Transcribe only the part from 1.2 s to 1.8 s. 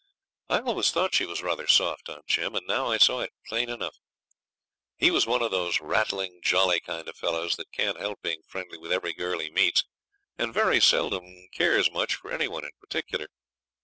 was rather